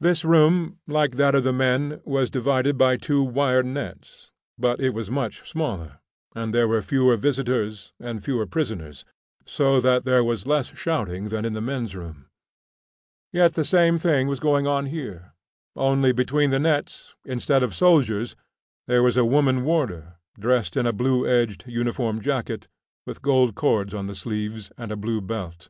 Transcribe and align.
This 0.00 0.24
room, 0.24 0.78
like 0.86 1.16
that 1.16 1.34
of 1.34 1.44
the 1.44 1.52
men, 1.52 2.00
was 2.06 2.30
divided 2.30 2.78
by 2.78 2.96
two 2.96 3.22
wire 3.22 3.62
nets; 3.62 4.32
but 4.56 4.80
it 4.80 4.94
was 4.94 5.10
much 5.10 5.46
smaller, 5.46 6.00
and 6.34 6.54
there 6.54 6.66
were 6.66 6.80
fewer 6.80 7.18
visitors 7.18 7.92
and 8.00 8.24
fewer 8.24 8.46
prisoners, 8.46 9.04
so 9.44 9.78
that 9.78 10.06
there 10.06 10.24
was 10.24 10.46
less 10.46 10.74
shouting 10.74 11.26
than 11.28 11.44
in 11.44 11.52
the 11.52 11.60
men's 11.60 11.94
room. 11.94 12.30
Yet 13.30 13.52
the 13.52 13.62
same 13.66 13.98
thing 13.98 14.26
was 14.26 14.40
going 14.40 14.66
on 14.66 14.86
here, 14.86 15.34
only, 15.76 16.12
between 16.12 16.48
the 16.48 16.58
nets 16.58 17.12
instead 17.26 17.62
of 17.62 17.74
soldiers 17.74 18.34
there 18.86 19.02
was 19.02 19.18
a 19.18 19.24
woman 19.26 19.64
warder, 19.64 20.14
dressed 20.40 20.78
in 20.78 20.86
a 20.86 20.94
blue 20.94 21.28
edged 21.28 21.64
uniform 21.66 22.22
jacket, 22.22 22.68
with 23.06 23.20
gold 23.20 23.54
cords 23.54 23.92
on 23.92 24.06
the 24.06 24.14
sleeves, 24.14 24.72
and 24.78 24.90
a 24.90 24.96
blue 24.96 25.20
belt. 25.20 25.68